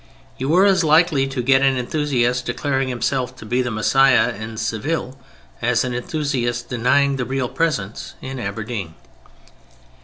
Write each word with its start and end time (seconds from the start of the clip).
You 0.39 0.49
were 0.49 0.65
as 0.65 0.83
likely 0.83 1.27
to 1.27 1.43
get 1.43 1.61
an 1.61 1.77
enthusiast 1.77 2.47
declaring 2.47 2.87
himself 2.87 3.35
to 3.35 3.45
be 3.45 3.61
the 3.61 3.69
Messiah 3.69 4.33
in 4.33 4.57
Seville 4.57 5.15
as 5.61 5.83
an 5.83 5.93
enthusiast 5.93 6.69
denying 6.69 7.17
the 7.17 7.25
Real 7.25 7.47
Presence 7.47 8.15
in 8.19 8.39
Aberdeen. 8.39 8.95